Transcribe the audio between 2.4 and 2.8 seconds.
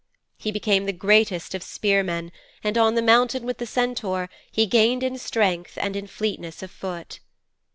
and